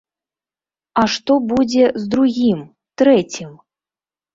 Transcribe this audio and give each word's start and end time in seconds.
А 1.01 1.03
што 1.17 1.37
будзе 1.53 1.85
з 2.01 2.13
другім, 2.17 2.59
трэцім? 3.05 3.51